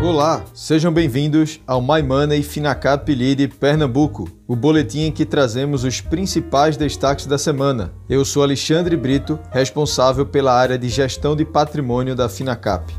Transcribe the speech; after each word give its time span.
Olá, 0.00 0.44
sejam 0.54 0.92
bem-vindos 0.92 1.60
ao 1.66 1.82
My 1.82 2.00
Money 2.04 2.44
Finacap 2.44 3.12
Lead 3.12 3.48
Pernambuco, 3.48 4.30
o 4.46 4.54
boletim 4.54 5.00
em 5.00 5.12
que 5.12 5.26
trazemos 5.26 5.82
os 5.82 6.00
principais 6.00 6.76
destaques 6.76 7.26
da 7.26 7.36
semana. 7.36 7.92
Eu 8.08 8.24
sou 8.24 8.44
Alexandre 8.44 8.96
Brito, 8.96 9.40
responsável 9.50 10.24
pela 10.24 10.54
área 10.54 10.78
de 10.78 10.88
gestão 10.88 11.34
de 11.34 11.44
patrimônio 11.44 12.14
da 12.14 12.28
Finacap. 12.28 12.94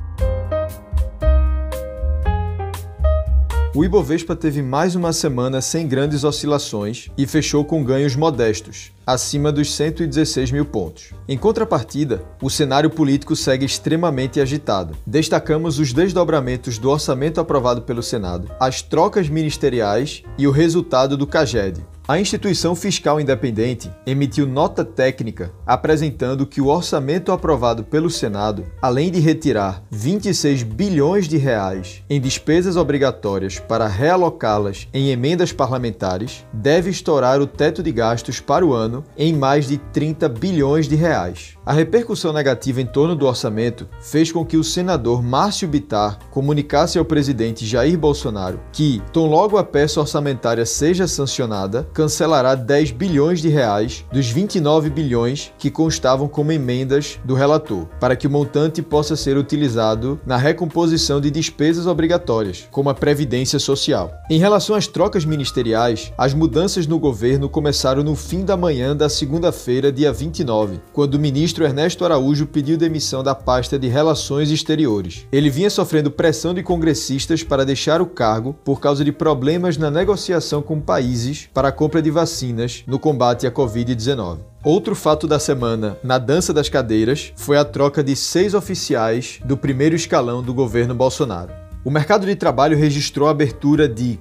O 3.79 3.85
Ibovespa 3.85 4.35
teve 4.35 4.61
mais 4.61 4.93
uma 4.93 5.13
semana 5.13 5.61
sem 5.61 5.87
grandes 5.87 6.25
oscilações 6.25 7.07
e 7.17 7.25
fechou 7.25 7.63
com 7.63 7.81
ganhos 7.81 8.13
modestos, 8.13 8.91
acima 9.07 9.53
dos 9.53 9.73
116 9.73 10.51
mil 10.51 10.65
pontos. 10.65 11.13
Em 11.29 11.37
contrapartida, 11.37 12.21
o 12.41 12.49
cenário 12.49 12.89
político 12.89 13.37
segue 13.37 13.65
extremamente 13.65 14.41
agitado. 14.41 14.97
Destacamos 15.07 15.79
os 15.79 15.93
desdobramentos 15.93 16.77
do 16.77 16.89
orçamento 16.89 17.39
aprovado 17.39 17.83
pelo 17.83 18.03
Senado, 18.03 18.51
as 18.59 18.81
trocas 18.81 19.29
ministeriais 19.29 20.23
e 20.37 20.45
o 20.45 20.51
resultado 20.51 21.15
do 21.15 21.25
CAGED, 21.25 21.81
a 22.09 22.19
instituição 22.19 22.73
fiscal 22.73 23.21
independente 23.21 23.87
emitiu 24.03 24.47
nota 24.47 24.83
técnica 24.83 25.51
apresentando 25.63 26.47
que 26.47 26.59
o 26.59 26.65
orçamento 26.65 27.31
aprovado 27.31 27.83
pelo 27.83 28.09
Senado, 28.09 28.65
além 28.81 29.11
de 29.11 29.19
retirar 29.19 29.83
26 29.91 30.63
bilhões 30.63 31.27
de 31.27 31.37
reais 31.37 32.03
em 32.09 32.19
despesas 32.19 32.75
obrigatórias 32.75 33.59
para 33.59 33.87
realocá-las 33.87 34.87
em 34.91 35.11
emendas 35.11 35.51
parlamentares, 35.51 36.43
deve 36.51 36.89
estourar 36.89 37.39
o 37.39 37.45
teto 37.45 37.83
de 37.83 37.91
gastos 37.91 38.39
para 38.39 38.65
o 38.65 38.73
ano 38.73 39.03
em 39.15 39.31
mais 39.31 39.67
de 39.67 39.77
30 39.77 40.27
bilhões 40.29 40.87
de 40.87 40.95
reais. 40.95 41.59
A 41.63 41.73
repercussão 41.73 42.33
negativa 42.33 42.81
em 42.81 42.87
torno 42.87 43.15
do 43.15 43.27
orçamento 43.27 43.87
fez 44.01 44.31
com 44.31 44.43
que 44.43 44.57
o 44.57 44.63
senador 44.63 45.21
Márcio 45.21 45.67
Bitar 45.67 46.17
comunicasse 46.31 46.97
ao 46.97 47.05
presidente 47.05 47.67
Jair 47.67 47.99
Bolsonaro 47.99 48.59
que, 48.71 48.99
tão 49.13 49.27
logo 49.27 49.59
a 49.59 49.63
peça 49.63 49.99
orçamentária 49.99 50.65
seja 50.65 51.07
sancionada, 51.07 51.87
cancelará 51.99 52.55
10 52.55 52.91
bilhões 52.91 53.41
de 53.41 53.49
reais 53.49 54.05
dos 54.09 54.29
29 54.29 54.89
bilhões 54.89 55.51
que 55.57 55.69
constavam 55.69 56.29
como 56.29 56.53
emendas 56.53 57.19
do 57.25 57.33
relator, 57.33 57.87
para 57.99 58.15
que 58.15 58.25
o 58.25 58.29
montante 58.29 58.81
possa 58.81 59.17
ser 59.17 59.35
utilizado 59.35 60.17
na 60.25 60.37
recomposição 60.37 61.19
de 61.19 61.29
despesas 61.29 61.87
obrigatórias, 61.87 62.69
como 62.71 62.89
a 62.89 62.93
previdência 62.93 63.59
social. 63.59 64.13
Em 64.29 64.39
relação 64.39 64.77
às 64.77 64.87
trocas 64.87 65.25
ministeriais, 65.25 66.13
as 66.17 66.33
mudanças 66.33 66.87
no 66.87 66.97
governo 66.97 67.49
começaram 67.49 68.01
no 68.01 68.15
fim 68.15 68.45
da 68.45 68.55
manhã 68.55 68.95
da 68.95 69.09
segunda-feira, 69.09 69.91
dia 69.91 70.13
29, 70.13 70.79
quando 70.93 71.15
o 71.15 71.19
ministro 71.19 71.65
Ernesto 71.65 72.05
Araújo 72.05 72.47
pediu 72.47 72.77
demissão 72.77 73.21
da 73.21 73.35
pasta 73.35 73.77
de 73.77 73.89
Relações 73.89 74.51
Exteriores. 74.51 75.27
Ele 75.33 75.49
vinha 75.49 75.69
sofrendo 75.69 76.09
pressão 76.09 76.53
de 76.53 76.63
congressistas 76.63 77.43
para 77.43 77.65
deixar 77.65 78.01
o 78.01 78.05
cargo 78.05 78.55
por 78.63 78.79
causa 78.79 79.03
de 79.03 79.11
problemas 79.11 79.75
na 79.75 79.91
negociação 79.91 80.61
com 80.61 80.79
países 80.79 81.49
para 81.53 81.67
a 81.67 81.73
compra 81.89 82.03
de 82.03 82.11
vacinas 82.11 82.83
no 82.85 82.99
combate 82.99 83.47
à 83.47 83.51
Covid-19. 83.51 84.37
Outro 84.63 84.93
fato 84.93 85.27
da 85.27 85.39
semana 85.39 85.97
na 86.03 86.19
dança 86.19 86.53
das 86.53 86.69
cadeiras 86.69 87.33
foi 87.35 87.57
a 87.57 87.65
troca 87.65 88.03
de 88.03 88.15
seis 88.15 88.53
oficiais 88.53 89.39
do 89.43 89.57
primeiro 89.57 89.95
escalão 89.95 90.43
do 90.43 90.53
governo 90.53 90.93
Bolsonaro. 90.93 91.51
O 91.83 91.89
mercado 91.89 92.27
de 92.27 92.35
trabalho 92.35 92.77
registrou 92.77 93.27
a 93.27 93.31
abertura 93.31 93.89
de 93.89 94.19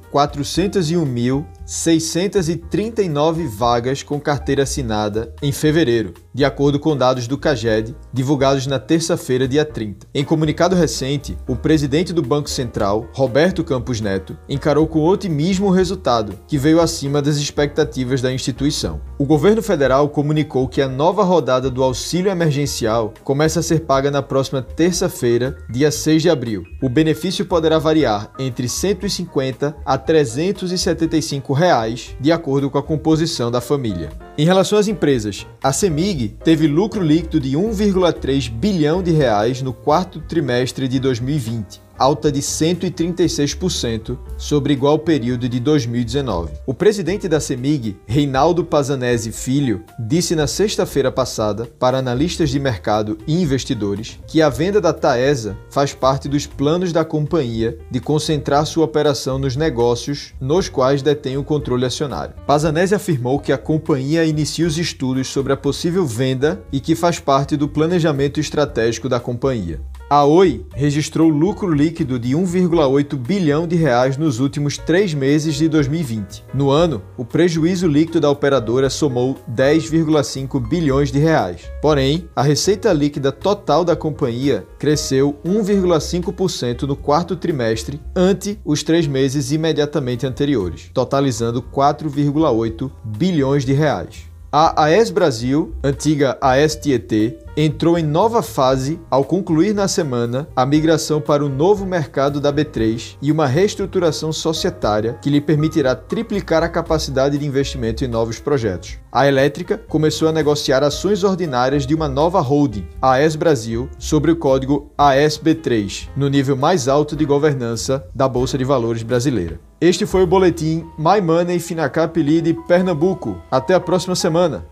401.639 1.69 3.47
vagas 3.47 4.03
com 4.03 4.19
carteira 4.19 4.63
assinada 4.63 5.35
em 5.43 5.53
fevereiro, 5.53 6.15
de 6.33 6.43
acordo 6.43 6.81
com 6.81 6.97
dados 6.97 7.27
do 7.27 7.37
CAGED, 7.37 7.95
divulgados 8.11 8.67
na 8.67 8.79
terça-feira, 8.79 9.47
dia 9.47 9.67
30. 9.67 10.07
Em 10.15 10.25
comunicado 10.25 10.75
recente, 10.75 11.37
o 11.47 11.55
presidente 11.55 12.11
do 12.11 12.23
Banco 12.23 12.49
Central, 12.49 13.07
Roberto 13.13 13.63
Campos 13.63 14.01
Neto, 14.01 14.35
encarou 14.49 14.87
com 14.87 15.05
otimismo 15.05 15.67
o 15.67 15.71
resultado, 15.71 16.39
que 16.47 16.57
veio 16.57 16.81
acima 16.81 17.21
das 17.21 17.37
expectativas 17.37 18.23
da 18.23 18.33
instituição. 18.33 19.03
O 19.19 19.27
governo 19.27 19.61
federal 19.61 20.09
comunicou 20.09 20.69
que 20.69 20.81
a 20.81 20.89
nova 20.89 21.23
rodada 21.23 21.69
do 21.69 21.83
auxílio 21.83 22.31
emergencial 22.31 23.13
começa 23.23 23.61
a 23.61 23.63
ser 23.63 23.81
paga 23.81 24.11
na 24.11 24.23
próxima 24.23 24.63
terça-feira, 24.63 25.59
dia 25.69 25.91
6 25.91 26.23
de 26.23 26.31
abril. 26.31 26.63
O 26.81 26.89
benefício 26.89 27.45
poderá 27.45 27.79
variar 27.79 28.33
entre 28.39 28.69
150 28.69 29.77
a 29.85 29.99
375 29.99 31.58
reais, 31.59 32.17
de 32.21 32.33
acordo 32.33 32.71
com 32.71 32.79
a 32.79 32.83
composição 32.83 33.51
da 33.51 33.61
família. 33.61 34.11
Em 34.39 34.45
relação 34.45 34.79
às 34.79 34.89
empresas, 34.89 35.47
a 35.63 35.73
Semig 35.73 36.37
teve 36.43 36.67
lucro 36.67 37.03
líquido 37.03 37.41
de 37.41 37.57
1,3 37.57 38.51
bilhão 38.51 39.03
de 39.03 39.11
reais 39.11 39.61
no 39.61 39.73
quarto 39.73 40.21
trimestre 40.21 40.89
de 40.89 40.99
2020, 41.01 41.83
alta 41.99 42.31
de 42.31 42.41
136% 42.41 44.17
sobre 44.37 44.73
igual 44.73 44.99
período 44.99 45.49
de 45.49 45.59
2019. 45.59 46.53
O 46.67 46.73
presidente 46.73 47.29
da 47.29 47.41
CEMIG, 47.41 47.97
Reinaldo 48.07 48.65
Pazanese 48.65 49.33
Filho, 49.33 49.83
disse 49.99 50.37
na 50.37 50.47
sexta-feira 50.47 51.11
passada 51.11 51.67
para 51.79 51.99
analistas 51.99 52.51
de 52.51 52.61
mercado 52.61 53.19
e 53.27 53.43
investidores 53.43 54.19
que 54.27 54.41
a 54.41 54.49
venda 54.49 54.81
da 54.81 54.93
Taesa 54.93 55.57
faz 55.71 55.93
parte 55.93 56.29
dos 56.29 56.47
planos 56.47 56.93
da 56.93 57.05
companhia 57.05 57.79
de 57.91 58.01
concentrar 58.01 58.65
sua 58.65 58.85
operação 58.85 59.39
nos 59.39 59.57
negócios 59.57 60.35
nos 60.41 60.69
quais 60.69 61.03
detém 61.03 61.37
o 61.37 61.45
controle 61.45 61.85
acionário. 61.85 62.35
Pazanese 62.47 62.95
afirmou 62.95 63.39
que 63.39 63.53
a 63.53 63.59
companhia 63.59 64.25
inicia 64.25 64.67
os 64.67 64.79
estudos 64.79 65.29
sobre 65.29 65.53
a 65.53 65.57
possível 65.57 66.07
venda 66.07 66.63
e 66.73 66.81
que 66.81 66.95
faz 66.95 67.19
parte 67.19 67.57
do 67.57 67.69
planejamento 67.69 68.39
estratégico 68.39 69.09
da 69.09 69.19
companhia. 69.19 69.81
A 70.11 70.25
Oi 70.25 70.65
registrou 70.75 71.29
lucro 71.29 71.71
líquido 71.71 72.19
de 72.19 72.31
1,8 72.31 73.15
bilhão 73.15 73.67
de 73.67 73.77
reais 73.77 74.17
nos 74.17 74.41
últimos 74.41 74.79
três 74.79 75.13
meses 75.13 75.57
de 75.57 75.69
2020. 75.69 76.47
No 76.55 76.71
ano, 76.71 77.03
o 77.15 77.27
prejuízo 77.27 77.87
líquido 77.87 78.19
da 78.19 78.31
operadora 78.31 78.89
somou 78.89 79.37
10,5 79.55 80.67
bilhões 80.67 81.13
de 81.13 81.19
reais. 81.19 81.71
Porém, 81.83 82.27
a 82.35 82.41
receita 82.41 82.91
líquida 82.91 83.31
total 83.31 83.85
da 83.85 83.95
companhia 83.95 84.67
cresceu 84.79 85.39
1,5% 85.45 86.85
no 86.85 86.97
quarto 86.97 87.37
trimestre 87.37 88.01
ante 88.17 88.59
os 88.65 88.83
três 88.83 89.07
meses 89.07 89.53
imediatamente 89.53 90.27
anteriores, 90.27 90.91
totalizando 90.95 91.61
4,8 91.61 92.91
bilhões 93.05 93.63
de 93.63 93.75
reais. 93.75 94.27
A 94.51 94.85
AES 94.85 95.11
Brasil, 95.11 95.75
antiga 95.85 96.39
AES 96.41 96.75
Tietê, 96.77 97.37
entrou 97.55 97.99
em 97.99 98.03
nova 98.03 98.43
fase 98.43 98.99
ao 99.11 99.23
concluir 99.23 99.75
na 99.75 99.87
semana 99.87 100.49
a 100.57 100.65
migração 100.65 101.21
para 101.21 101.45
o 101.45 101.51
novo 101.51 101.85
mercado 101.85 102.41
da 102.41 102.51
B3 102.51 103.17
e 103.21 103.31
uma 103.31 103.47
reestruturação 103.47 104.33
societária 104.33 105.19
que 105.21 105.29
lhe 105.29 105.39
permitirá 105.39 105.95
triplicar 105.95 106.63
a 106.63 106.69
capacidade 106.69 107.37
de 107.37 107.47
investimento 107.47 108.07
em 108.07 108.09
novos 108.09 108.39
projetos. 108.39 108.99
A 109.13 109.29
elétrica 109.29 109.77
começou 109.87 110.29
a 110.29 110.33
negociar 110.33 110.83
ações 110.83 111.25
ordinárias 111.25 111.87
de 111.87 111.95
uma 111.95 112.09
nova 112.09 112.41
holding, 112.41 112.89
AES 113.03 113.37
Brasil, 113.37 113.91
sobre 113.99 114.31
o 114.31 114.37
código 114.37 114.91
ASB3, 114.97 116.09
no 116.17 116.27
nível 116.27 116.57
mais 116.57 116.89
alto 116.89 117.15
de 117.15 117.27
governança 117.27 118.03
da 118.15 118.27
Bolsa 118.27 118.57
de 118.57 118.65
Valores 118.65 119.03
brasileira. 119.03 119.68
Este 119.81 120.05
foi 120.05 120.25
o 120.25 120.27
boletim 120.27 120.85
My 120.99 121.21
Money 121.21 121.61
Finacap 121.61 122.21
Lead 122.21 122.53
Pernambuco. 122.67 123.37
Até 123.49 123.75
a 123.75 123.81
próxima 123.81 124.17
semana. 124.17 124.67